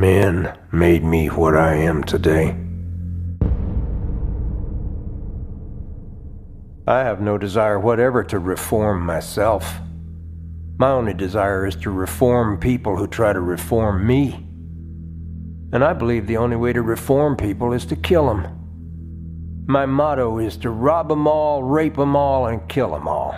Men 0.00 0.56
made 0.70 1.02
me 1.02 1.26
what 1.26 1.56
I 1.56 1.74
am 1.74 2.04
today. 2.04 2.56
I 6.86 7.00
have 7.00 7.20
no 7.20 7.36
desire 7.36 7.80
whatever 7.80 8.22
to 8.22 8.38
reform 8.38 9.04
myself. 9.04 9.80
My 10.78 10.90
only 10.90 11.14
desire 11.14 11.66
is 11.66 11.74
to 11.76 11.90
reform 11.90 12.60
people 12.60 12.96
who 12.96 13.08
try 13.08 13.32
to 13.32 13.40
reform 13.40 14.06
me. 14.06 14.34
And 15.72 15.82
I 15.82 15.94
believe 15.94 16.28
the 16.28 16.36
only 16.36 16.54
way 16.54 16.72
to 16.72 16.82
reform 16.82 17.36
people 17.36 17.72
is 17.72 17.84
to 17.86 17.96
kill 17.96 18.28
them. 18.28 19.64
My 19.66 19.84
motto 19.84 20.38
is 20.38 20.56
to 20.58 20.70
rob 20.70 21.08
them 21.08 21.26
all, 21.26 21.64
rape 21.64 21.96
them 21.96 22.14
all, 22.14 22.46
and 22.46 22.68
kill 22.68 22.92
them 22.92 23.08
all. 23.08 23.34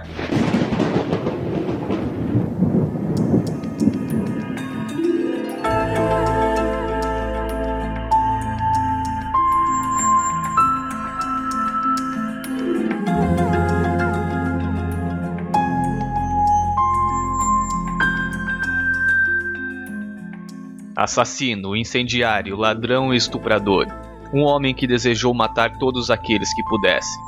Assassino, 21.03 21.75
incendiário, 21.75 22.57
ladrão 22.57 23.15
e 23.15 23.17
estuprador. 23.17 23.87
Um 24.35 24.43
homem 24.43 24.75
que 24.75 24.87
desejou 24.87 25.33
matar 25.33 25.79
todos 25.79 26.11
aqueles 26.11 26.53
que 26.53 26.63
pudesse. 26.65 27.19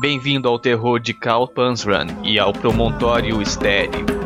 Bem-vindo 0.00 0.48
ao 0.48 0.58
terror 0.58 0.98
de 0.98 1.12
Carl 1.12 1.46
Pansran 1.46 2.06
e 2.24 2.38
ao 2.38 2.54
Promontório 2.54 3.42
Estéreo. 3.42 4.21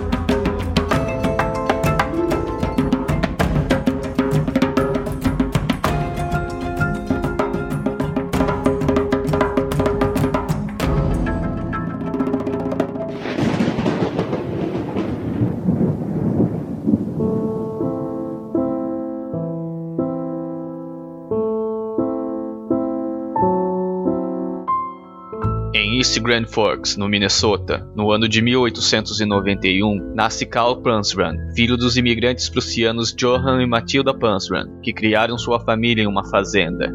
East 26.07 26.21
Grand 26.21 26.47
Forks, 26.47 26.97
no 26.97 27.09
Minnesota, 27.09 27.85
no 27.97 28.13
ano 28.13 28.29
de 28.29 28.41
1891, 28.41 30.15
nasce 30.15 30.47
Carl 30.47 30.77
Pansran, 30.77 31.35
filho 31.53 31.77
dos 31.77 31.97
imigrantes 31.97 32.49
prussianos 32.49 33.13
Johann 33.13 33.61
e 33.61 33.67
Matilda 33.67 34.15
Pansran, 34.15 34.69
que 34.81 34.93
criaram 34.93 35.37
sua 35.37 35.59
família 35.59 36.05
em 36.05 36.07
uma 36.07 36.25
fazenda. 36.31 36.95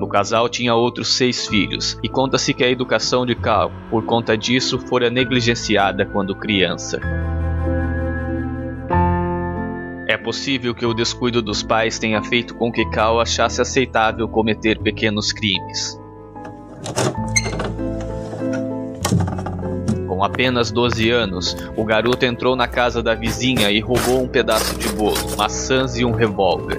O 0.00 0.08
casal 0.08 0.48
tinha 0.48 0.74
outros 0.74 1.14
seis 1.14 1.46
filhos, 1.46 1.96
e 2.02 2.08
conta-se 2.08 2.52
que 2.52 2.64
a 2.64 2.68
educação 2.68 3.24
de 3.24 3.36
Carl, 3.36 3.70
por 3.88 4.04
conta 4.04 4.36
disso, 4.36 4.80
fora 4.80 5.08
negligenciada 5.08 6.04
quando 6.04 6.34
criança. 6.34 7.00
É 10.22 10.24
possível 10.24 10.72
que 10.72 10.86
o 10.86 10.94
descuido 10.94 11.42
dos 11.42 11.64
pais 11.64 11.98
tenha 11.98 12.22
feito 12.22 12.54
com 12.54 12.70
que 12.70 12.88
Cal 12.90 13.20
achasse 13.20 13.60
aceitável 13.60 14.28
cometer 14.28 14.78
pequenos 14.78 15.32
crimes. 15.32 16.00
Com 20.06 20.22
apenas 20.22 20.70
12 20.70 21.10
anos, 21.10 21.56
o 21.76 21.84
garoto 21.84 22.24
entrou 22.24 22.54
na 22.54 22.68
casa 22.68 23.02
da 23.02 23.16
vizinha 23.16 23.68
e 23.72 23.80
roubou 23.80 24.22
um 24.22 24.28
pedaço 24.28 24.78
de 24.78 24.90
bolo, 24.90 25.36
maçãs 25.36 25.98
e 25.98 26.04
um 26.04 26.12
revólver. 26.12 26.78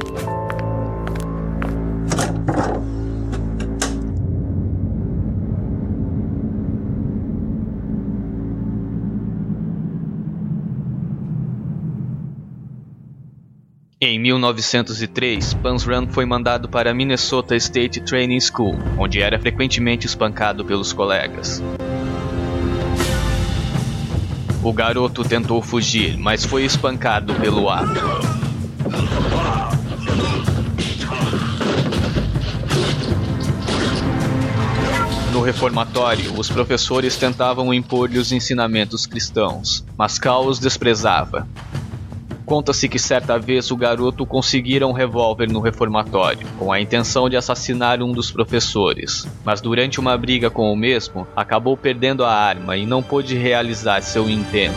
1903, 14.33 15.53
Pansran 15.55 16.07
foi 16.07 16.25
mandado 16.25 16.67
para 16.67 16.91
a 16.91 16.93
Minnesota 16.93 17.55
State 17.55 18.01
Training 18.01 18.39
School, 18.39 18.75
onde 18.97 19.21
era 19.21 19.39
frequentemente 19.39 20.07
espancado 20.07 20.65
pelos 20.65 20.91
colegas. 20.91 21.61
O 24.63 24.73
garoto 24.73 25.23
tentou 25.23 25.61
fugir, 25.61 26.17
mas 26.17 26.45
foi 26.45 26.63
espancado 26.63 27.35
pelo 27.35 27.69
ato. 27.69 27.99
No 35.31 35.41
reformatório, 35.41 36.39
os 36.39 36.49
professores 36.49 37.15
tentavam 37.17 37.73
impor-lhe 37.73 38.17
os 38.17 38.31
ensinamentos 38.31 39.05
cristãos, 39.05 39.83
mas 39.97 40.17
Cal 40.17 40.45
os 40.45 40.59
desprezava. 40.59 41.47
Conta-se 42.53 42.87
que 42.87 42.99
certa 42.99 43.39
vez 43.39 43.71
o 43.71 43.75
garoto 43.75 44.27
conseguira 44.27 44.85
um 44.85 44.91
revólver 44.91 45.51
no 45.51 45.59
reformatório, 45.59 46.47
com 46.59 46.71
a 46.71 46.79
intenção 46.79 47.27
de 47.27 47.35
assassinar 47.35 47.99
um 48.03 48.11
dos 48.11 48.29
professores, 48.29 49.27
mas 49.43 49.59
durante 49.59 49.99
uma 49.99 50.15
briga 50.15 50.51
com 50.51 50.71
o 50.71 50.75
mesmo, 50.75 51.27
acabou 51.35 51.75
perdendo 51.75 52.23
a 52.23 52.31
arma 52.31 52.77
e 52.77 52.85
não 52.85 53.01
pôde 53.01 53.35
realizar 53.35 54.01
seu 54.01 54.29
intento. 54.29 54.75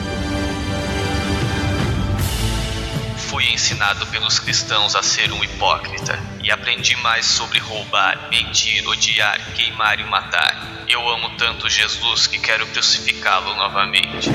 Fui 3.19 3.45
ensinado 3.53 4.07
pelos 4.07 4.39
cristãos 4.39 4.97
a 4.97 5.03
ser 5.03 5.31
um 5.31 5.45
hipócrita 5.45 6.19
e 6.43 6.51
aprendi 6.51 6.97
mais 7.03 7.27
sobre 7.27 7.59
roubar, 7.59 8.31
mentir, 8.31 8.89
odiar, 8.89 9.53
queimar 9.53 10.01
e 10.01 10.05
matar. 10.05 10.87
Eu 10.89 11.07
amo 11.07 11.29
tanto 11.37 11.69
Jesus 11.69 12.27
que 12.27 12.39
quero 12.39 12.67
crucificá-lo 12.69 13.55
novamente. 13.55 14.31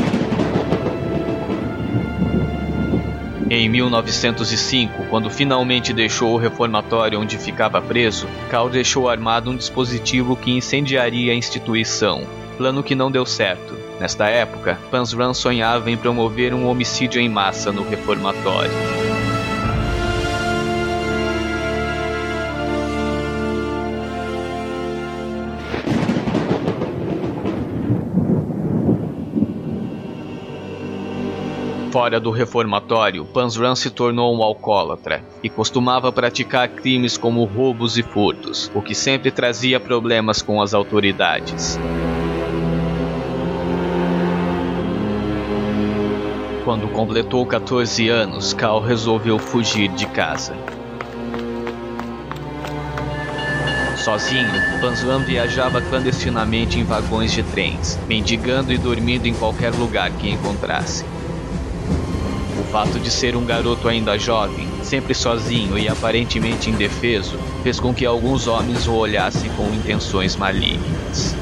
Em 3.53 3.67
1905, 3.67 5.07
quando 5.09 5.29
finalmente 5.29 5.91
deixou 5.91 6.34
o 6.34 6.38
reformatório 6.38 7.19
onde 7.19 7.38
ficava 7.38 7.81
preso, 7.81 8.25
Cal 8.50 8.69
deixou 8.69 9.09
armado 9.09 9.51
um 9.51 9.57
dispositivo 9.57 10.38
que 10.38 10.51
incendiaria 10.51 11.34
a 11.34 11.35
instituição, 11.35 12.25
plano 12.56 12.81
que 12.81 12.95
não 12.95 13.12
deu 13.12 13.25
certo. 13.25 13.78
Nesta 14.00 14.29
época, 14.29 14.79
Pansran 14.89 15.34
sonhava 15.34 15.91
em 15.91 15.97
promover 15.97 16.53
um 16.53 16.66
homicídio 16.66 17.19
em 17.19 17.28
massa 17.28 17.73
no 17.73 17.84
reformatório. 17.84 18.72
Fora 31.91 32.22
do 32.22 32.31
reformatório, 32.31 33.25
Panzran 33.25 33.75
se 33.75 33.90
tornou 33.90 34.34
um 34.34 34.41
alcoólatra 34.41 35.25
e 35.44 35.50
costumava 35.50 36.09
praticar 36.09 36.69
crimes 36.69 37.18
como 37.18 37.44
roubos 37.44 37.97
e 37.97 38.02
furtos, 38.02 38.72
o 38.74 38.81
que 38.81 38.96
sempre 38.96 39.29
trazia 39.29 39.78
problemas 39.78 40.41
com 40.41 40.62
as 40.62 40.74
autoridades. 40.74 41.78
Quando 46.63 46.88
completou 46.88 47.46
14 47.46 48.07
anos, 48.07 48.53
Cal 48.53 48.80
resolveu 48.80 49.38
fugir 49.38 49.90
de 49.90 50.06
casa. 50.07 50.56
Sozinho, 53.97 54.80
Panzran 54.80 55.19
viajava 55.19 55.81
clandestinamente 55.81 56.80
em 56.80 56.86
vagões 56.86 57.33
de 57.33 57.44
trens, 57.44 58.00
mendigando 58.07 58.71
e 58.71 58.77
dormindo 58.77 59.25
em 59.25 59.33
qualquer 59.33 59.74
lugar 59.74 60.10
que 60.12 60.30
encontrasse 60.30 61.04
fato 62.71 62.97
de 62.97 63.12
ser 63.12 63.35
um 63.35 63.45
garoto 63.45 63.89
ainda 63.89 64.18
jovem, 64.18 64.65
sempre 64.81 65.13
sozinho 65.13 65.77
e 65.77 65.89
aparentemente 65.89 66.69
indefeso, 66.69 67.38
fez 67.63 67.81
com 67.81 67.94
que 67.94 68.06
alguns 68.06 68.47
homens 68.47 68.88
o 68.88 68.94
olhassem 68.94 69.51
com 69.51 69.68
intenções 69.73 70.38
malignas. 70.38 71.35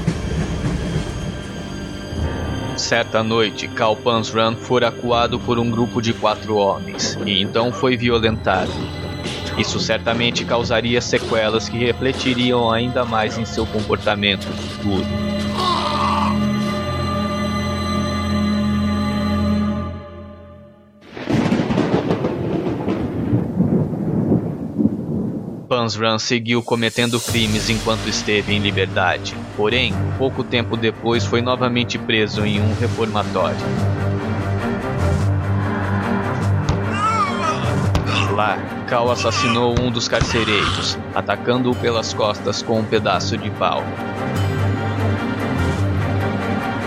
Certa 2.76 3.22
noite, 3.22 3.68
Cal 3.68 3.96
Pansran 3.96 4.56
foi 4.56 4.84
acuado 4.84 5.40
por 5.40 5.60
um 5.60 5.70
grupo 5.70 6.02
de 6.02 6.14
quatro 6.14 6.56
homens 6.56 7.16
e 7.26 7.40
então 7.40 7.72
foi 7.72 7.96
violentado. 7.96 8.72
Isso 9.56 9.80
certamente 9.80 10.44
causaria 10.46 11.00
sequelas 11.00 11.70
que 11.70 11.78
refletiriam 11.78 12.72
ainda 12.72 13.06
mais 13.06 13.38
em 13.38 13.46
seu 13.46 13.68
comportamento 13.68 14.48
futuro. 14.48 15.39
Pansran 25.90 26.20
seguiu 26.20 26.62
cometendo 26.62 27.20
crimes 27.20 27.68
enquanto 27.68 28.08
esteve 28.08 28.54
em 28.54 28.60
liberdade. 28.60 29.36
Porém, 29.58 29.92
pouco 30.20 30.44
tempo 30.44 30.78
depois 30.78 31.26
foi 31.26 31.42
novamente 31.42 31.98
preso 31.98 32.46
em 32.46 32.62
um 32.62 32.76
reformatório. 32.76 33.58
Lá, 38.36 38.60
Cal 38.88 39.10
assassinou 39.10 39.74
um 39.82 39.90
dos 39.90 40.08
carcereiros, 40.08 40.96
atacando-o 41.16 41.74
pelas 41.74 42.14
costas 42.14 42.62
com 42.62 42.82
um 42.82 42.86
pedaço 42.86 43.36
de 43.36 43.50
pau. 43.50 43.84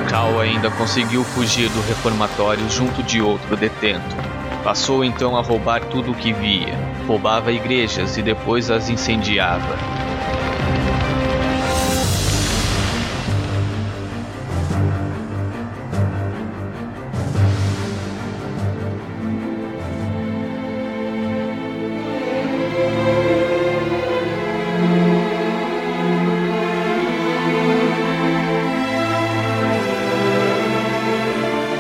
Cal 0.09 0.39
ainda 0.39 0.71
conseguiu 0.71 1.25
fugir 1.25 1.69
do 1.71 1.81
reformatório 1.89 2.71
junto 2.71 3.03
de 3.03 3.21
outro 3.21 3.57
detento. 3.57 4.15
Passou 4.63 5.05
então 5.05 5.37
a 5.37 5.43
roubar 5.43 5.81
tudo 5.87 6.13
o 6.13 6.15
que 6.15 6.33
via. 6.33 6.92
Roubava 7.07 7.53
igrejas 7.53 8.17
e 8.17 8.23
depois 8.23 8.71
as 8.71 8.89
incendiava. 8.89 9.77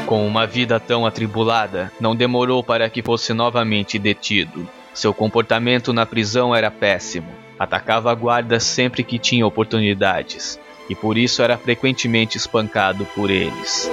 Com 0.06 0.26
uma 0.26 0.46
vida 0.46 0.78
tão 0.78 1.06
atribulada, 1.06 1.90
não 1.98 2.14
demorou 2.14 2.62
para 2.62 2.90
que 2.90 3.02
fosse 3.02 3.32
novamente 3.32 3.98
detido. 3.98 4.68
Seu 4.94 5.14
comportamento 5.14 5.92
na 5.92 6.04
prisão 6.04 6.54
era 6.54 6.70
péssimo. 6.70 7.28
Atacava 7.58 8.14
guardas 8.14 8.64
sempre 8.64 9.02
que 9.02 9.18
tinha 9.18 9.46
oportunidades, 9.46 10.58
e 10.88 10.94
por 10.94 11.16
isso 11.16 11.42
era 11.42 11.56
frequentemente 11.56 12.36
espancado 12.36 13.06
por 13.14 13.30
eles. 13.30 13.90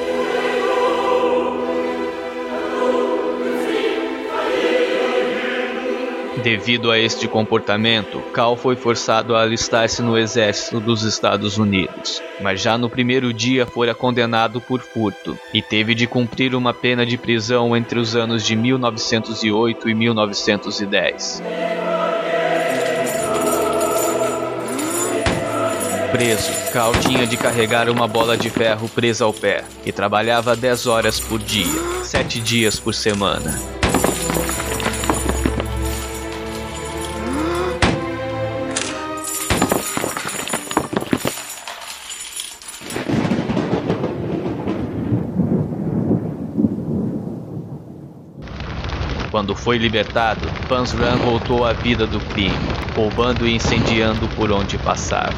Devido 6.44 6.90
a 6.90 6.98
este 6.98 7.28
comportamento, 7.28 8.22
Cal 8.34 8.56
foi 8.56 8.76
forçado 8.76 9.36
a 9.36 9.42
alistar-se 9.42 10.02
no 10.02 10.18
exército 10.18 10.80
dos 10.80 11.04
Estados 11.04 11.58
Unidos, 11.58 12.22
mas 12.42 12.62
já 12.62 12.78
no 12.78 12.90
primeiro 12.90 13.34
dia 13.34 13.66
fora 13.66 13.94
condenado 13.94 14.62
por 14.62 14.80
furto 14.80 15.38
e 15.54 15.62
teve 15.62 15.94
de 15.94 16.08
cumprir 16.08 16.56
uma 16.56 16.74
pena 16.74 17.06
de 17.06 17.18
prisão 17.18 17.76
entre 17.76 18.00
os 18.00 18.16
anos 18.16 18.46
de 18.46 18.56
1908 18.56 19.90
e 19.90 19.94
1910. 19.94 21.44
Preso, 26.12 26.72
Cal 26.72 26.92
tinha 26.94 27.28
de 27.28 27.38
carregar 27.38 27.90
uma 27.90 28.08
bola 28.08 28.38
de 28.38 28.50
ferro 28.50 28.88
presa 28.90 29.26
ao 29.26 29.34
pé 29.34 29.64
e 29.86 29.92
trabalhava 29.92 30.56
10 30.56 30.88
horas 30.88 31.20
por 31.20 31.40
dia, 31.40 32.04
7 32.04 32.40
dias 32.40 32.80
por 32.80 32.94
semana. 32.94 33.79
Quando 49.50 49.62
foi 49.62 49.80
libertado, 49.80 50.46
Panzran 50.68 51.16
voltou 51.16 51.66
à 51.66 51.74
vida 51.74 52.06
do 52.06 52.20
crime, 52.20 52.54
roubando 52.96 53.48
e 53.48 53.56
incendiando 53.56 54.28
por 54.36 54.52
onde 54.52 54.78
passava. 54.78 55.34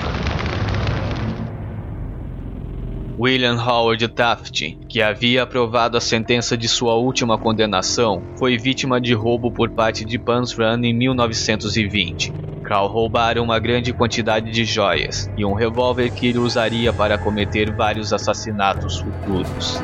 William 3.17 3.55
Howard 3.55 4.05
Taft, 4.09 4.77
que 4.89 5.01
havia 5.01 5.43
aprovado 5.43 5.95
a 5.95 6.01
sentença 6.01 6.57
de 6.57 6.67
sua 6.67 6.95
última 6.95 7.37
condenação, 7.37 8.21
foi 8.37 8.57
vítima 8.57 8.99
de 8.99 9.13
roubo 9.13 9.49
por 9.49 9.69
parte 9.69 10.03
de 10.03 10.19
Panzran 10.19 10.81
em 10.83 10.93
1920. 10.93 12.33
Carl 12.65 12.87
roubara 12.87 13.41
uma 13.41 13.59
grande 13.59 13.93
quantidade 13.93 14.51
de 14.51 14.65
joias 14.65 15.31
e 15.37 15.45
um 15.45 15.53
revólver 15.53 16.11
que 16.11 16.27
ele 16.27 16.39
usaria 16.39 16.91
para 16.91 17.17
cometer 17.17 17.73
vários 17.73 18.11
assassinatos 18.11 18.99
futuros. 18.99 19.79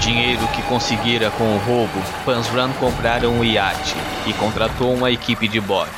Dinheiro 0.00 0.46
que 0.48 0.62
conseguira 0.62 1.30
com 1.30 1.54
o 1.54 1.58
roubo, 1.58 2.02
Panzran 2.24 2.72
comprara 2.72 3.28
um 3.28 3.44
iate 3.44 3.94
e 4.26 4.32
contratou 4.32 4.94
uma 4.94 5.10
equipe 5.10 5.46
de 5.46 5.60
bordo. 5.60 5.90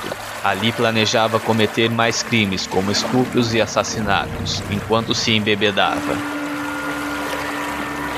Ali 0.45 0.73
planejava 0.73 1.39
cometer 1.39 1.89
mais 1.89 2.23
crimes 2.23 2.67
como 2.67 2.91
estupros 2.91 3.55
e 3.55 3.61
assassinatos, 3.61 4.63
enquanto 4.71 5.15
se 5.15 5.33
embebedava. 5.33 6.17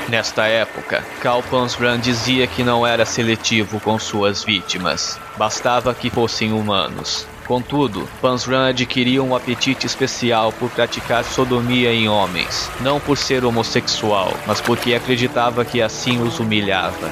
Nesta 0.09 0.45
época, 0.47 1.03
Cal 1.21 1.41
Panzran 1.43 1.99
dizia 1.99 2.47
que 2.47 2.63
não 2.63 2.85
era 2.85 3.05
seletivo 3.05 3.79
com 3.79 3.97
suas 3.97 4.43
vítimas, 4.43 5.19
bastava 5.37 5.93
que 5.93 6.09
fossem 6.09 6.51
humanos. 6.51 7.27
Contudo, 7.47 8.09
Panzran 8.19 8.69
adquiria 8.69 9.21
um 9.21 9.35
apetite 9.35 9.85
especial 9.85 10.51
por 10.51 10.67
praticar 10.71 11.23
sodomia 11.23 11.93
em 11.93 12.09
homens, 12.09 12.71
não 12.79 12.99
por 12.99 13.17
ser 13.19 13.45
homossexual, 13.45 14.33
mas 14.47 14.59
porque 14.59 14.95
acreditava 14.95 15.63
que 15.63 15.79
assim 15.79 16.19
os 16.23 16.39
humilhava. 16.39 17.11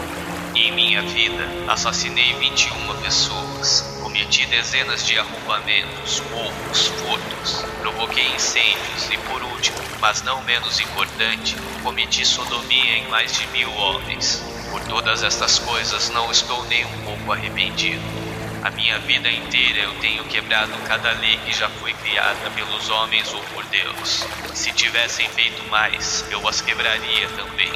Em 0.55 0.71
minha 0.71 1.03
vida, 1.03 1.47
assassinei 1.67 2.33
21 2.39 2.73
pessoas, 3.03 3.99
cometi 4.01 4.47
dezenas 4.47 5.05
de 5.05 5.19
arrombamentos, 5.19 6.23
roubos, 6.31 6.87
furtos, 6.87 7.65
provoquei 7.79 8.25
incêndios 8.33 9.11
e, 9.11 9.17
por 9.29 9.43
último, 9.43 9.77
mas 10.01 10.23
não 10.23 10.41
menos 10.45 10.79
importante, 10.79 11.55
cometi 11.83 12.25
sodomia 12.25 12.97
em 12.97 13.07
mais 13.07 13.33
de 13.33 13.45
mil 13.47 13.71
homens. 13.75 14.41
Por 14.71 14.81
todas 14.85 15.21
estas 15.21 15.59
coisas, 15.59 16.09
não 16.09 16.31
estou 16.31 16.65
nem 16.65 16.83
um 16.85 17.01
pouco 17.03 17.33
arrependido. 17.33 18.32
A 18.63 18.71
minha 18.71 18.97
vida 18.99 19.29
inteira 19.29 19.79
eu 19.79 19.93
tenho 19.95 20.23
quebrado 20.23 20.71
cada 20.87 21.11
lei 21.19 21.37
que 21.45 21.51
já 21.51 21.67
foi 21.67 21.91
criada 21.93 22.49
pelos 22.55 22.89
homens 22.89 23.33
ou 23.33 23.41
por 23.53 23.65
Deus. 23.65 24.25
Se 24.53 24.71
tivessem 24.71 25.27
feito 25.27 25.69
mais, 25.69 26.25
eu 26.31 26.47
as 26.47 26.61
quebraria 26.61 27.27
também. 27.35 27.71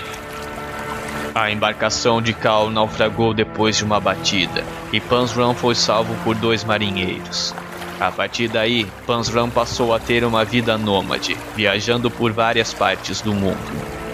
A 1.36 1.52
embarcação 1.52 2.22
de 2.22 2.34
Cal 2.34 2.70
naufragou 2.70 3.34
depois 3.34 3.76
de 3.76 3.84
uma 3.84 4.00
batida, 4.00 4.64
e 4.94 5.02
Panzram 5.02 5.54
foi 5.54 5.76
salvo 5.76 6.16
por 6.24 6.36
dois 6.36 6.64
marinheiros. 6.64 7.54
A 8.00 8.10
partir 8.10 8.48
daí, 8.48 8.86
Panzram 9.06 9.50
passou 9.50 9.94
a 9.94 10.00
ter 10.00 10.24
uma 10.24 10.46
vida 10.46 10.78
nômade, 10.78 11.36
viajando 11.54 12.10
por 12.10 12.32
várias 12.32 12.74
partes 12.74 13.20
do 13.20 13.34
mundo. 13.34 14.07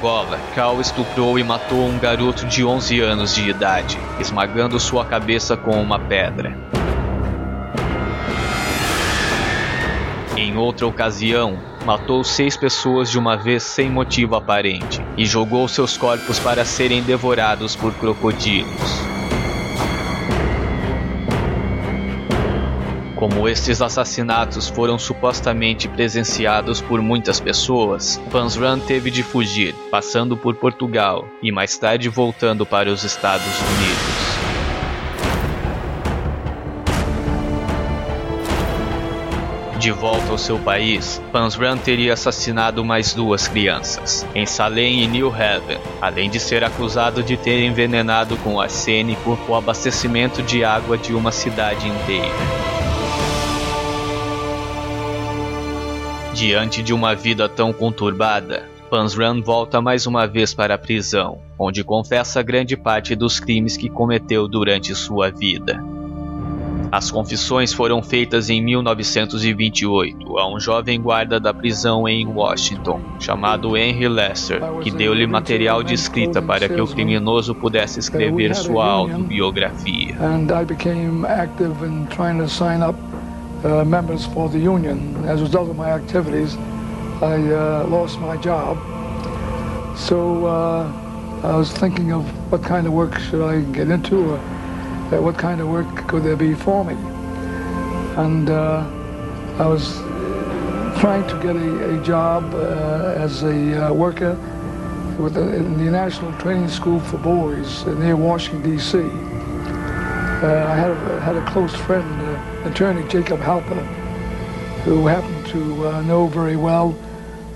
Angola, 0.00 0.40
Cal 0.54 0.80
estuprou 0.80 1.38
e 1.38 1.44
matou 1.44 1.86
um 1.86 1.98
garoto 1.98 2.46
de 2.46 2.64
11 2.64 3.00
anos 3.00 3.34
de 3.34 3.50
idade, 3.50 3.98
esmagando 4.18 4.80
sua 4.80 5.04
cabeça 5.04 5.58
com 5.58 5.72
uma 5.72 5.98
pedra. 5.98 6.56
Em 10.34 10.56
outra 10.56 10.86
ocasião, 10.86 11.58
matou 11.84 12.24
seis 12.24 12.56
pessoas 12.56 13.10
de 13.10 13.18
uma 13.18 13.36
vez 13.36 13.62
sem 13.62 13.90
motivo 13.90 14.36
aparente 14.36 15.04
e 15.18 15.26
jogou 15.26 15.68
seus 15.68 15.98
corpos 15.98 16.38
para 16.38 16.64
serem 16.64 17.02
devorados 17.02 17.76
por 17.76 17.92
crocodilos. 17.92 19.09
Como 23.20 23.46
estes 23.46 23.82
assassinatos 23.82 24.66
foram 24.66 24.98
supostamente 24.98 25.86
presenciados 25.86 26.80
por 26.80 27.02
muitas 27.02 27.38
pessoas, 27.38 28.18
Panzran 28.30 28.78
teve 28.78 29.10
de 29.10 29.22
fugir, 29.22 29.74
passando 29.90 30.38
por 30.38 30.54
Portugal 30.54 31.28
e 31.42 31.52
mais 31.52 31.76
tarde 31.76 32.08
voltando 32.08 32.64
para 32.64 32.88
os 32.88 33.04
Estados 33.04 33.44
Unidos. 33.44 34.30
De 39.78 39.90
volta 39.90 40.30
ao 40.30 40.38
seu 40.38 40.58
país, 40.58 41.20
Panzran 41.30 41.76
teria 41.76 42.14
assassinado 42.14 42.82
mais 42.82 43.12
duas 43.12 43.46
crianças, 43.46 44.26
em 44.34 44.46
Salem 44.46 45.02
e 45.02 45.06
New 45.06 45.28
Haven, 45.28 45.78
além 46.00 46.30
de 46.30 46.40
ser 46.40 46.64
acusado 46.64 47.22
de 47.22 47.36
ter 47.36 47.62
envenenado 47.66 48.38
com 48.38 48.58
arsênico 48.58 49.38
o 49.46 49.54
abastecimento 49.54 50.42
de 50.42 50.64
água 50.64 50.96
de 50.96 51.12
uma 51.12 51.30
cidade 51.30 51.86
inteira. 51.86 52.79
Diante 56.40 56.82
de 56.82 56.94
uma 56.94 57.14
vida 57.14 57.50
tão 57.50 57.70
conturbada, 57.70 58.66
Panzran 58.88 59.42
volta 59.42 59.78
mais 59.82 60.06
uma 60.06 60.26
vez 60.26 60.54
para 60.54 60.74
a 60.74 60.78
prisão, 60.78 61.38
onde 61.58 61.84
confessa 61.84 62.42
grande 62.42 62.78
parte 62.78 63.14
dos 63.14 63.38
crimes 63.38 63.76
que 63.76 63.90
cometeu 63.90 64.48
durante 64.48 64.94
sua 64.94 65.30
vida. 65.30 65.78
As 66.90 67.10
confissões 67.10 67.74
foram 67.74 68.02
feitas 68.02 68.48
em 68.48 68.62
1928 68.62 70.38
a 70.38 70.50
um 70.50 70.58
jovem 70.58 70.98
guarda 70.98 71.38
da 71.38 71.52
prisão 71.52 72.08
em 72.08 72.26
Washington, 72.26 73.02
chamado 73.20 73.76
Henry 73.76 74.08
Lester, 74.08 74.62
que 74.82 74.90
deu-lhe 74.90 75.26
material 75.26 75.82
de 75.82 75.92
escrita 75.92 76.40
para 76.40 76.70
que 76.70 76.80
o 76.80 76.86
criminoso 76.86 77.54
pudesse 77.54 78.00
escrever 78.00 78.56
sua 78.56 78.86
autobiografia. 78.86 80.16
Uh, 83.62 83.84
members 83.84 84.24
for 84.24 84.48
the 84.48 84.58
union. 84.58 85.22
As 85.26 85.42
a 85.42 85.44
result 85.44 85.68
of 85.68 85.76
my 85.76 85.90
activities, 85.90 86.56
I 87.20 87.36
uh, 87.52 87.86
lost 87.88 88.18
my 88.18 88.38
job. 88.38 88.78
So 89.98 90.46
uh, 90.46 90.90
I 91.42 91.56
was 91.56 91.70
thinking 91.70 92.10
of 92.10 92.24
what 92.50 92.62
kind 92.62 92.86
of 92.86 92.94
work 92.94 93.18
should 93.18 93.46
I 93.46 93.60
get 93.72 93.90
into, 93.90 94.30
or 94.30 94.38
uh, 94.38 95.20
what 95.20 95.36
kind 95.36 95.60
of 95.60 95.68
work 95.68 96.08
could 96.08 96.22
there 96.22 96.36
be 96.36 96.54
for 96.54 96.86
me. 96.86 96.94
And 98.16 98.48
uh, 98.48 98.82
I 99.58 99.66
was 99.66 99.98
trying 100.98 101.28
to 101.28 101.38
get 101.42 101.54
a, 101.54 102.00
a 102.00 102.02
job 102.02 102.54
as 102.54 103.42
a 103.42 103.92
worker 103.92 104.38
the, 105.28 105.54
in 105.54 105.84
the 105.84 105.90
National 105.90 106.32
Training 106.38 106.68
School 106.68 106.98
for 106.98 107.18
Boys 107.18 107.84
near 107.84 108.16
Washington, 108.16 108.78
D.C. 108.78 109.00
Uh, 110.42 110.64
I 110.66 110.74
had 110.74 110.90
a, 110.90 111.20
had 111.20 111.36
a 111.36 111.44
close 111.44 111.74
friend, 111.74 112.08
uh, 112.22 112.68
attorney 112.70 113.06
Jacob 113.08 113.40
Halper, 113.40 113.84
who 114.84 115.06
happened 115.06 115.46
to 115.48 116.02
know 116.04 116.28
very 116.28 116.56
well 116.56 116.96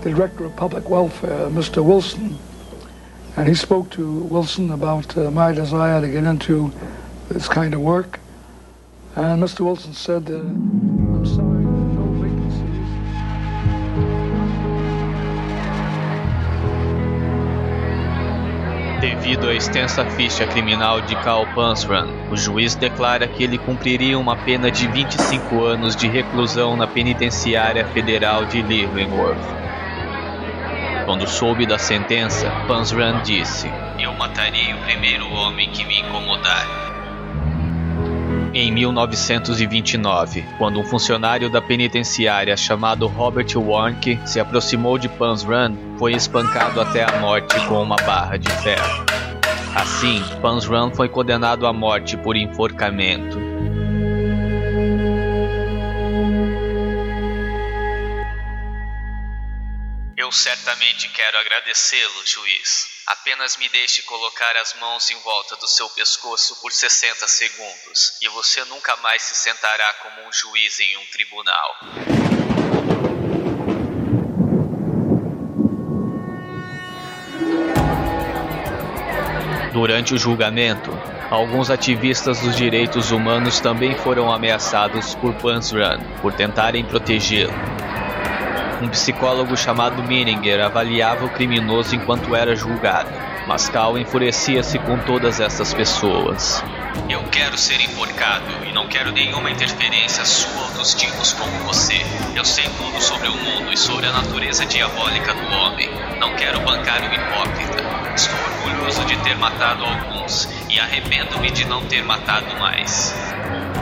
the 0.01 0.11
Director 0.11 0.45
of 0.45 0.55
Public 0.55 0.87
Welfare, 0.87 1.49
Mr. 1.49 1.83
Wilson, 1.83 2.37
and 3.37 3.47
he 3.47 3.55
spoke 3.55 3.89
to 3.89 4.19
Wilson 4.25 4.69
about 4.69 5.17
uh, 5.17 5.31
my 5.31 5.51
desire 5.51 5.99
to 5.99 6.07
get 6.07 6.25
into 6.25 6.71
this 7.27 7.47
kind 7.47 7.73
of 7.73 7.81
work. 7.81 8.19
And 9.15 9.41
Mr. 9.41 9.61
Wilson 9.61 9.93
said, 9.93 10.29
Devido 19.25 19.49
à 19.49 19.55
extensa 19.55 20.05
ficha 20.05 20.45
criminal 20.45 21.01
de 21.01 21.15
Carl 21.15 21.47
Pansran, 21.47 22.05
o 22.29 22.37
juiz 22.37 22.75
declara 22.75 23.27
que 23.27 23.43
ele 23.43 23.57
cumpriria 23.57 24.19
uma 24.19 24.35
pena 24.35 24.69
de 24.69 24.87
25 24.87 25.63
anos 25.63 25.95
de 25.95 26.07
reclusão 26.07 26.77
na 26.77 26.85
penitenciária 26.85 27.83
federal 27.87 28.45
de 28.45 28.61
Leavenworth. 28.61 29.41
Quando 31.05 31.25
soube 31.25 31.65
da 31.65 31.79
sentença, 31.79 32.51
Pansran 32.67 33.19
disse: 33.23 33.67
Eu 33.97 34.13
matarei 34.13 34.71
o 34.75 34.77
primeiro 34.85 35.27
homem 35.31 35.71
que 35.71 35.83
me 35.87 36.01
incomodar. 36.01 36.94
Em 38.57 38.71
1929, 38.71 40.45
quando 40.57 40.79
um 40.79 40.85
funcionário 40.85 41.49
da 41.49 41.61
penitenciária 41.61 42.55
chamado 42.55 43.05
Robert 43.05 43.53
Warnke 43.53 44.17
se 44.25 44.39
aproximou 44.39 44.97
de 44.97 45.09
Pansran, 45.09 45.75
foi 45.99 46.13
espancado 46.13 46.79
até 46.79 47.03
a 47.03 47.19
morte 47.19 47.53
com 47.67 47.83
uma 47.83 47.97
barra 47.97 48.37
de 48.37 48.49
ferro. 48.63 49.05
Assim, 49.75 50.23
Pansran 50.41 50.89
foi 50.91 51.09
condenado 51.09 51.67
à 51.67 51.73
morte 51.73 52.15
por 52.15 52.37
enforcamento. 52.37 53.37
Eu 60.15 60.31
certamente 60.31 61.09
quero 61.09 61.37
agradecê-lo, 61.39 62.25
juiz. 62.25 62.94
Apenas 63.07 63.55
me 63.57 63.69
deixe 63.69 64.01
colocar 64.01 64.57
as 64.57 64.73
mãos 64.79 65.11
em 65.11 65.19
volta 65.19 65.55
do 65.57 65.67
seu 65.67 65.87
pescoço 65.89 66.59
por 66.59 66.71
60 66.71 67.27
segundos, 67.27 68.17
e 68.19 68.27
você 68.29 68.65
nunca 68.65 68.95
mais 68.97 69.21
se 69.21 69.35
sentará 69.35 69.93
como 70.01 70.27
um 70.27 70.33
juiz 70.33 70.79
em 70.79 70.97
um 70.97 71.05
tribunal. 71.11 71.75
Durante 79.71 80.15
o 80.15 80.17
julgamento, 80.17 80.89
alguns 81.29 81.69
ativistas 81.69 82.39
dos 82.39 82.55
direitos 82.55 83.11
humanos 83.11 83.59
também 83.59 83.95
foram 83.99 84.31
ameaçados 84.31 85.13
por 85.13 85.31
Pansran 85.35 85.99
por 86.23 86.33
tentarem 86.33 86.83
protegê-lo. 86.83 87.53
Um 88.81 88.89
psicólogo 88.89 89.55
chamado 89.55 90.03
Mininger 90.03 90.59
avaliava 90.59 91.25
o 91.25 91.29
criminoso 91.29 91.95
enquanto 91.95 92.35
era 92.35 92.55
julgado. 92.55 93.09
Mascal 93.47 93.97
enfurecia-se 93.97 94.77
com 94.79 94.97
todas 94.99 95.39
essas 95.39 95.73
pessoas. 95.73 96.63
Eu 97.09 97.23
quero 97.31 97.57
ser 97.57 97.79
enforcado 97.79 98.65
e 98.65 98.73
não 98.73 98.87
quero 98.87 99.11
nenhuma 99.11 99.49
interferência 99.49 100.25
sua 100.25 100.63
ou 100.63 100.71
dos 100.71 100.93
tipos 100.93 101.33
como 101.33 101.51
você. 101.59 102.01
Eu 102.35 102.43
sei 102.43 102.65
tudo 102.77 103.01
sobre 103.01 103.29
o 103.29 103.35
mundo 103.35 103.71
e 103.71 103.77
sobre 103.77 104.07
a 104.07 104.11
natureza 104.11 104.65
diabólica 104.65 105.33
do 105.33 105.47
homem. 105.53 105.89
Não 106.19 106.35
quero 106.35 106.59
bancar 106.61 107.01
o 107.01 107.13
hipócrita. 107.13 107.83
Estou 108.15 108.39
orgulhoso 108.39 109.05
de 109.05 109.15
ter 109.17 109.37
matado 109.37 109.85
alguns 109.85 110.49
e 110.69 110.79
arrependo-me 110.79 111.51
de 111.51 111.65
não 111.65 111.85
ter 111.85 112.03
matado 112.03 112.47
mais. 112.59 113.13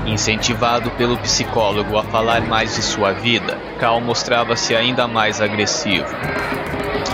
Incentivado 0.05 0.91
pelo 0.91 1.17
psicólogo 1.17 1.97
a 1.97 2.03
falar 2.03 2.41
mais 2.41 2.75
de 2.75 2.81
sua 2.81 3.13
vida, 3.13 3.57
Cal 3.79 4.01
mostrava-se 4.01 4.75
ainda 4.75 5.07
mais 5.07 5.39
agressivo. 5.39 6.07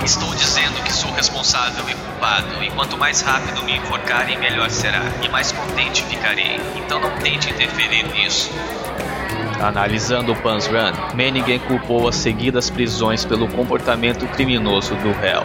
Estou 0.04 0.34
dizendo 0.34 0.82
que 0.84 0.92
sou 0.92 1.12
responsável 1.12 1.88
e 1.88 1.94
culpado, 1.94 2.64
e 2.64 2.72
quanto 2.72 2.98
mais 2.98 3.22
rápido 3.22 3.62
me 3.64 3.78
enforcarem, 3.78 4.40
melhor 4.40 4.70
será, 4.72 5.04
e 5.22 5.30
mais 5.30 5.52
contente 5.52 6.04
ficarei. 6.04 6.60
Então 6.76 7.00
não 7.00 7.12
tente 7.18 7.52
interferir 7.52 8.08
nisso. 8.12 8.52
Analisando 9.62 10.32
o 10.32 10.36
Pans 10.38 10.66
Run, 10.68 11.16
Mannigan 11.16 11.60
culpou 11.60 12.08
as 12.08 12.16
seguidas 12.16 12.70
prisões 12.70 13.24
pelo 13.24 13.48
comportamento 13.48 14.26
criminoso 14.30 14.96
do 14.96 15.12
réu. 15.12 15.44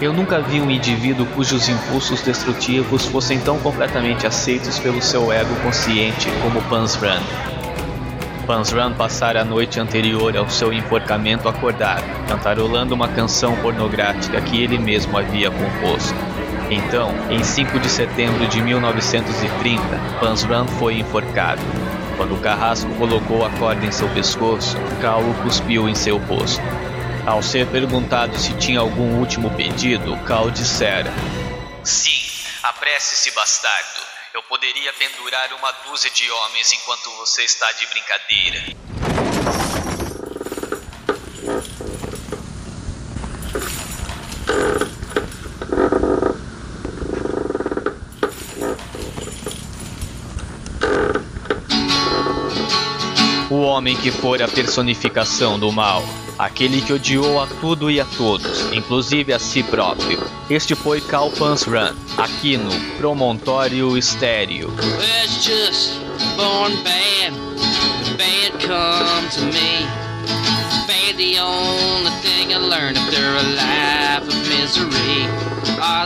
Eu 0.00 0.12
nunca 0.12 0.40
vi 0.40 0.60
um 0.60 0.70
indivíduo 0.70 1.26
cujos 1.26 1.68
impulsos 1.68 2.22
destrutivos 2.22 3.04
fossem 3.06 3.40
tão 3.40 3.58
completamente 3.58 4.28
aceitos 4.28 4.78
pelo 4.78 5.02
seu 5.02 5.32
ego 5.32 5.52
consciente 5.56 6.30
como 6.40 6.62
Pansran. 6.62 7.20
Pansran 8.46 8.92
passara 8.92 9.42
a 9.42 9.44
noite 9.44 9.80
anterior 9.80 10.36
ao 10.36 10.48
seu 10.48 10.72
enforcamento 10.72 11.48
acordado, 11.48 12.04
cantarolando 12.28 12.94
uma 12.94 13.08
canção 13.08 13.56
pornográfica 13.56 14.40
que 14.40 14.62
ele 14.62 14.78
mesmo 14.78 15.18
havia 15.18 15.50
composto. 15.50 16.14
Então, 16.70 17.12
em 17.28 17.42
5 17.42 17.80
de 17.80 17.88
setembro 17.88 18.46
de 18.46 18.62
1930, 18.62 19.82
Pansran 20.20 20.64
foi 20.78 21.00
enforcado. 21.00 21.60
Quando 22.16 22.36
o 22.36 22.40
carrasco 22.40 22.88
colocou 22.94 23.44
a 23.44 23.50
corda 23.50 23.84
em 23.84 23.90
seu 23.90 24.08
pescoço, 24.10 24.76
Cal 25.00 25.24
cuspiu 25.42 25.88
em 25.88 25.94
seu 25.96 26.18
rosto. 26.18 26.62
Ao 27.28 27.42
ser 27.42 27.66
perguntado 27.66 28.38
se 28.38 28.54
tinha 28.54 28.80
algum 28.80 29.18
último 29.18 29.54
pedido, 29.54 30.16
Cal 30.24 30.50
dissera: 30.50 31.12
Sim, 31.84 32.22
apresse-se, 32.62 33.30
bastardo. 33.32 34.00
Eu 34.32 34.42
poderia 34.44 34.90
pendurar 34.94 35.52
uma 35.52 35.70
dúzia 35.86 36.10
de 36.10 36.30
homens 36.30 36.72
enquanto 36.72 37.14
você 37.16 37.42
está 37.42 37.70
de 37.72 37.86
brincadeira. 37.88 39.17
Homem 53.78 53.96
que 53.96 54.10
for 54.10 54.42
a 54.42 54.48
personificação 54.48 55.56
do 55.56 55.70
mal 55.70 56.02
aquele 56.36 56.80
que 56.80 56.92
odiou 56.92 57.40
a 57.40 57.46
tudo 57.46 57.88
e 57.88 58.00
a 58.00 58.04
todos, 58.04 58.72
inclusive 58.72 59.32
a 59.32 59.38
si 59.38 59.62
próprio. 59.62 60.18
Este 60.50 60.74
foi 60.74 61.00
Cal 61.00 61.30
Pans 61.30 61.62
Run, 61.62 61.94
aqui 62.16 62.56
no 62.56 62.70
Promontório 62.96 63.96
Estéreo. 63.96 64.68
the 71.16 71.36
only 71.40 72.10
thing 72.22 72.54
I 72.54 72.58
learned 72.58 72.96
after 72.96 73.18
a 73.18 73.42
life 73.42 74.28
of 74.28 74.48
misery. 74.48 75.26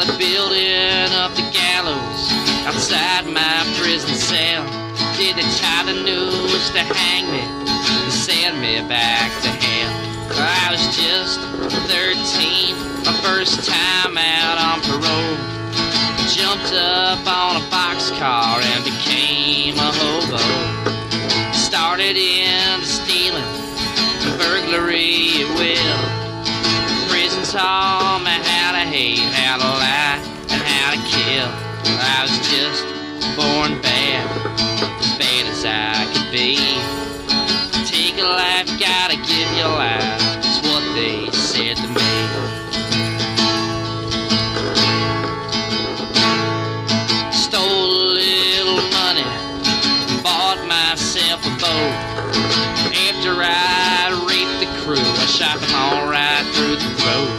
The 0.03 0.17
building 0.19 1.13
of 1.15 1.37
the 1.37 1.45
gallows 1.53 2.33
outside 2.67 3.27
my 3.27 3.63
prison 3.79 4.15
cell? 4.15 4.65
Did 5.17 5.37
they 5.37 5.43
tie 5.43 5.85
the 5.85 5.95
to 6.71 6.79
hang 6.79 7.27
me 7.31 7.43
and 7.43 8.13
send 8.13 8.61
me 8.61 8.81
back 8.89 9.31
to 9.43 9.49
hell? 9.49 10.13
I 10.39 10.71
was 10.71 10.85
just 10.97 11.41
13, 11.91 12.77
my 13.05 13.13
first 13.23 13.69
time 13.69 14.17
out 14.17 14.59
on 14.59 14.81
parole. 14.87 15.37
Jumped 16.29 16.73
up 16.73 17.27
on 17.27 17.57
a 17.57 17.65
boxcar 17.67 18.63
and 18.63 18.85
became 18.85 19.77
a 19.77 19.91
hobo. 19.93 20.39
Started 21.53 22.17
in 22.17 22.81
stealing, 22.83 23.45
burglary 24.39 25.43
at 25.43 25.49
will. 25.59 26.23
Prison 27.09 27.43
taught 27.45 28.02
Stole 41.83 41.91
a 47.67 48.15
little 48.15 48.83
money, 48.95 49.27
bought 50.23 50.63
myself 50.69 51.45
a 51.45 51.51
boat. 51.59 51.95
After 52.95 53.35
I 53.43 54.15
raped 54.29 54.61
the 54.63 54.71
crew, 54.85 54.95
I 54.95 55.27
shot 55.27 55.59
them 55.59 55.75
all 55.75 56.07
right 56.07 56.47
through 56.55 56.77
the 56.77 56.89
throat. 57.03 57.31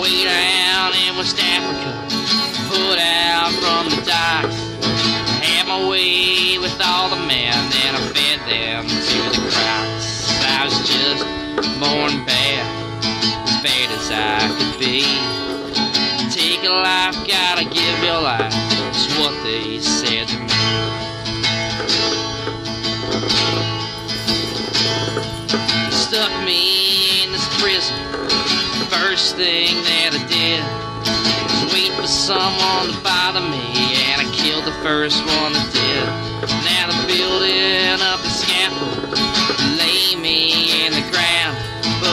Way 0.00 0.24
down 0.24 0.94
in 0.94 1.16
West 1.18 1.38
Africa, 1.38 1.92
put 2.72 2.98
out 2.98 3.52
from 3.60 3.90
the 3.90 4.00
docks. 4.06 4.56
Had 5.44 5.68
my 5.68 5.90
way 5.90 6.56
with 6.56 6.80
all 6.82 7.10
the 7.10 7.16
men, 7.16 7.52
and 7.84 7.96
I 7.96 8.00
fed 8.14 8.40
them 8.48 8.91
Be. 14.92 15.00
Take 16.28 16.64
a 16.64 16.68
life, 16.68 17.16
gotta 17.26 17.64
give 17.64 18.04
your 18.04 18.20
life. 18.20 18.52
It's 18.92 19.08
what 19.16 19.32
they 19.42 19.80
said 19.80 20.28
to 20.28 20.38
me. 20.38 20.48
Stuck 25.90 26.30
me 26.44 27.24
in 27.24 27.32
this 27.32 27.48
prison. 27.58 27.96
First 28.90 29.36
thing 29.36 29.80
that 29.88 30.12
I 30.12 30.20
did 30.28 30.60
was 31.64 31.72
wait 31.72 31.92
for 31.98 32.06
someone 32.06 32.92
to 32.92 33.00
bother 33.00 33.40
me, 33.40 33.96
and 34.12 34.20
I 34.20 34.30
killed 34.34 34.66
the 34.66 34.76
first 34.84 35.24
one 35.24 35.54
that 35.54 35.72
did. 35.72 36.04
Now 36.68 36.92
they're 36.92 37.06
building 37.16 38.02
up 38.04 38.20
the 38.20 38.28
scaffold, 38.28 39.08
lay 39.78 40.20
me 40.20 40.51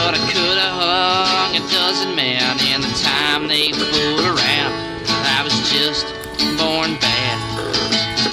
but 0.10 0.20
I 0.20 0.32
could 0.32 0.58
have 0.58 0.74
hung 0.74 1.56
a 1.56 1.60
dozen 1.70 2.16
men 2.16 2.42
in 2.74 2.82
the 2.82 2.90
time 2.98 3.48
they 3.48 3.72
fooled 3.72 4.26
around. 4.26 4.74
I 5.38 5.44
was 5.44 5.54
just 5.70 6.08
born 6.58 6.98
bad, 6.98 7.38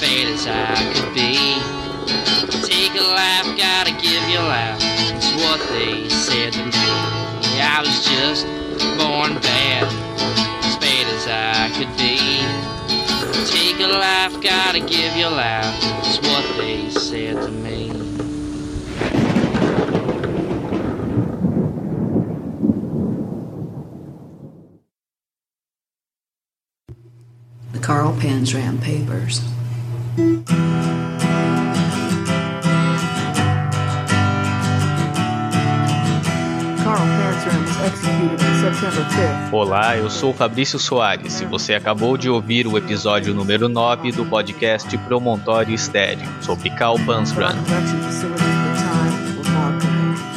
bad 0.01 0.25
as 0.25 0.47
I 0.47 0.73
could 0.93 1.13
be. 1.13 1.37
Take 2.65 2.97
a 2.97 3.05
life, 3.05 3.55
gotta 3.55 3.91
give 3.91 4.25
your 4.27 4.41
life. 4.41 4.81
It's 5.13 5.29
what 5.37 5.61
they 5.69 6.09
said 6.09 6.53
to 6.53 6.65
me. 6.65 6.89
I 7.61 7.83
was 7.85 8.03
just 8.09 8.47
born 8.97 9.37
bad, 9.39 9.85
as 10.65 10.77
bad 10.77 11.05
as 11.13 11.27
I 11.29 11.69
could 11.77 11.93
be. 11.95 12.17
Take 13.53 13.79
a 13.81 13.87
life, 13.87 14.41
gotta 14.41 14.79
give 14.79 15.15
your 15.15 15.29
life. 15.29 15.77
It's 16.07 16.17
what 16.25 16.57
they 16.57 16.89
said 16.89 17.35
to 17.35 17.51
me. 17.51 18.06
Papers. 28.77 29.41
Carl 36.83 37.07
Panzram 37.17 37.63
was 37.63 37.77
executed 37.81 38.39
on 38.39 38.53
September 38.61 39.03
5th. 39.09 39.53
Olá, 39.53 39.97
eu 39.97 40.09
sou 40.09 40.33
Fabrício 40.33 40.77
Soares 40.77 41.41
e 41.41 41.45
você 41.45 41.73
acabou 41.73 42.15
de 42.15 42.29
ouvir 42.29 42.67
o 42.67 42.77
episódio 42.77 43.33
número 43.33 43.67
9 43.67 44.11
do 44.11 44.23
podcast 44.25 44.95
Promontório 44.99 45.73
Estéreo, 45.73 46.27
sobre 46.41 46.69
were 46.69 46.99
marked. 49.51 49.87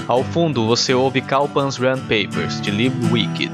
Ao 0.08 0.24
fundo 0.24 0.66
você 0.66 0.94
ouve 0.94 1.20
Carl 1.20 1.48
Panzram 1.48 1.98
Papers, 1.98 2.60
de 2.62 2.70
livro 2.70 3.12
Wicked. 3.12 3.52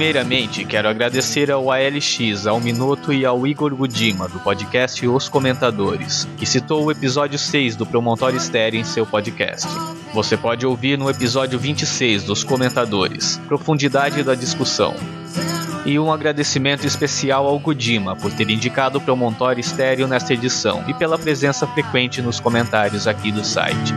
Primeiramente, 0.00 0.64
quero 0.64 0.88
agradecer 0.88 1.50
ao 1.50 1.70
ALX, 1.70 2.46
ao 2.46 2.58
Minuto 2.58 3.12
e 3.12 3.26
ao 3.26 3.46
Igor 3.46 3.76
Gudima, 3.76 4.26
do 4.28 4.40
podcast 4.40 5.06
Os 5.06 5.28
Comentadores, 5.28 6.26
que 6.38 6.46
citou 6.46 6.86
o 6.86 6.90
episódio 6.90 7.38
6 7.38 7.76
do 7.76 7.84
Promontório 7.84 8.38
Estéreo 8.38 8.80
em 8.80 8.82
seu 8.82 9.04
podcast. 9.04 9.68
Você 10.14 10.38
pode 10.38 10.64
ouvir 10.64 10.96
no 10.96 11.10
episódio 11.10 11.58
26 11.58 12.24
dos 12.24 12.42
Comentadores, 12.42 13.36
Profundidade 13.46 14.22
da 14.22 14.34
Discussão. 14.34 14.94
E 15.84 15.98
um 15.98 16.10
agradecimento 16.10 16.86
especial 16.86 17.46
ao 17.46 17.58
Gudima 17.58 18.16
por 18.16 18.32
ter 18.32 18.48
indicado 18.48 18.96
o 18.96 19.02
Promontório 19.02 19.60
Estéreo 19.60 20.08
nesta 20.08 20.32
edição 20.32 20.82
e 20.88 20.94
pela 20.94 21.18
presença 21.18 21.66
frequente 21.66 22.22
nos 22.22 22.40
comentários 22.40 23.06
aqui 23.06 23.30
do 23.30 23.44
site. 23.44 23.92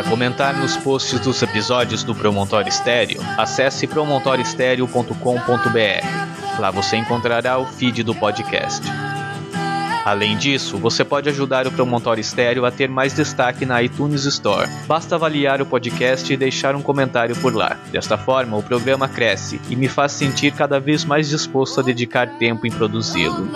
Para 0.00 0.08
comentar 0.08 0.56
nos 0.56 0.78
posts 0.78 1.20
dos 1.20 1.42
episódios 1.42 2.02
do 2.02 2.14
Promontório 2.14 2.70
Estéreo, 2.70 3.20
acesse 3.36 3.86
promontorioestereo.com.br. 3.86 6.58
Lá 6.58 6.70
você 6.70 6.96
encontrará 6.96 7.58
o 7.58 7.66
feed 7.66 8.02
do 8.02 8.14
podcast. 8.14 8.80
Além 10.02 10.38
disso, 10.38 10.78
você 10.78 11.04
pode 11.04 11.28
ajudar 11.28 11.66
o 11.66 11.70
Promontório 11.70 12.22
Estéreo 12.22 12.64
a 12.64 12.70
ter 12.70 12.88
mais 12.88 13.12
destaque 13.12 13.66
na 13.66 13.82
iTunes 13.82 14.24
Store. 14.24 14.70
Basta 14.86 15.16
avaliar 15.16 15.60
o 15.60 15.66
podcast 15.66 16.32
e 16.32 16.36
deixar 16.36 16.74
um 16.74 16.80
comentário 16.80 17.36
por 17.36 17.54
lá. 17.54 17.76
Desta 17.92 18.16
forma, 18.16 18.56
o 18.56 18.62
programa 18.62 19.06
cresce 19.06 19.60
e 19.68 19.76
me 19.76 19.86
faz 19.86 20.12
sentir 20.12 20.54
cada 20.54 20.80
vez 20.80 21.04
mais 21.04 21.28
disposto 21.28 21.78
a 21.78 21.82
dedicar 21.82 22.26
tempo 22.38 22.66
em 22.66 22.70
produzi-lo. 22.70 23.50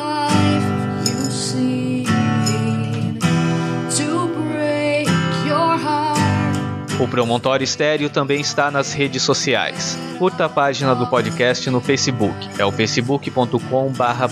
O 7.01 7.09
Promontório 7.09 7.65
Estéreo 7.65 8.09
também 8.09 8.41
está 8.41 8.71
nas 8.71 8.93
redes 8.93 9.21
sociais. 9.23 9.99
Curta 10.17 10.45
a 10.45 10.49
página 10.49 10.95
do 10.95 11.09
podcast 11.09 11.69
no 11.69 11.81
Facebook, 11.81 12.49
é 12.57 12.65
o 12.65 12.71
facebook.com 12.71 13.91
barra 13.91 14.29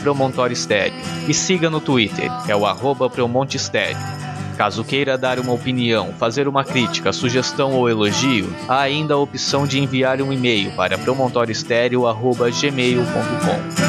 Estéreo. 0.52 0.94
E 1.26 1.34
siga 1.34 1.68
no 1.68 1.80
Twitter, 1.80 2.30
é 2.46 2.54
o 2.54 2.64
arroba 2.64 3.10
Estéreo. 3.56 3.98
Caso 4.56 4.84
queira 4.84 5.18
dar 5.18 5.40
uma 5.40 5.52
opinião, 5.52 6.12
fazer 6.12 6.46
uma 6.46 6.62
crítica, 6.62 7.12
sugestão 7.12 7.72
ou 7.72 7.90
elogio, 7.90 8.54
há 8.68 8.78
ainda 8.80 9.14
a 9.14 9.18
opção 9.18 9.66
de 9.66 9.80
enviar 9.80 10.22
um 10.22 10.32
e-mail 10.32 10.70
para 10.76 10.96
promontorioestereo.gmail.com. 10.96 13.81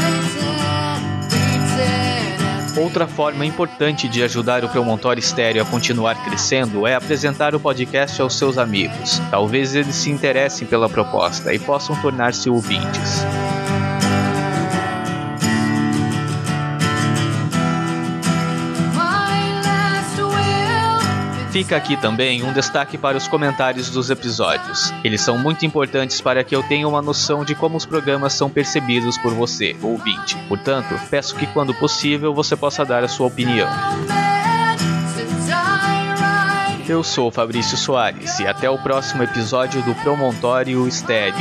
Outra 2.83 3.07
forma 3.07 3.45
importante 3.45 4.09
de 4.09 4.21
ajudar 4.21 4.65
o 4.65 4.67
Promontório 4.67 5.21
Estéreo 5.21 5.63
a 5.63 5.65
continuar 5.65 6.21
crescendo 6.21 6.85
é 6.85 6.93
apresentar 6.93 7.55
o 7.55 7.59
podcast 7.59 8.21
aos 8.21 8.37
seus 8.37 8.57
amigos. 8.57 9.21
Talvez 9.31 9.73
eles 9.73 9.95
se 9.95 10.09
interessem 10.09 10.67
pela 10.67 10.89
proposta 10.89 11.53
e 11.53 11.59
possam 11.59 11.95
tornar-se 12.01 12.49
ouvintes. 12.49 13.23
Fica 21.53 21.77
aqui 21.77 21.95
também 21.95 22.41
um 22.41 22.51
destaque 22.51 22.97
para 22.97 23.15
os 23.15 23.27
comentários 23.27 23.87
dos 23.91 24.09
episódios. 24.09 24.91
Eles 25.03 25.21
são 25.21 25.37
muito 25.37 25.63
importantes 25.63 26.19
para 26.19 26.43
que 26.43 26.55
eu 26.55 26.63
tenha 26.63 26.87
uma 26.87 26.99
noção 26.99 27.45
de 27.45 27.53
como 27.53 27.77
os 27.77 27.85
programas 27.85 28.33
são 28.33 28.49
percebidos 28.49 29.19
por 29.19 29.35
você, 29.35 29.75
ouvinte. 29.83 30.35
Portanto, 30.49 30.99
peço 31.11 31.35
que 31.35 31.45
quando 31.45 31.71
possível 31.75 32.33
você 32.33 32.55
possa 32.55 32.83
dar 32.83 33.03
a 33.03 33.07
sua 33.07 33.27
opinião. 33.27 33.69
Eu 36.89 37.03
sou 37.03 37.29
Fabrício 37.29 37.77
Soares 37.77 38.39
e 38.39 38.47
até 38.47 38.67
o 38.67 38.79
próximo 38.79 39.21
episódio 39.21 39.83
do 39.83 39.93
Promontório 39.93 40.87
Estéreo. 40.87 41.35